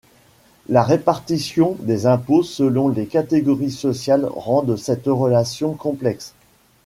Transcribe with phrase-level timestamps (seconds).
[0.67, 6.33] La répartition des impôts selon les catégories sociales rendent cette relation complexe.